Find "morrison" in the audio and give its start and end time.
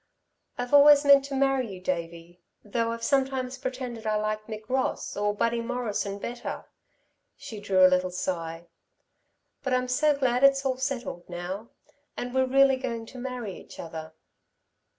5.61-6.17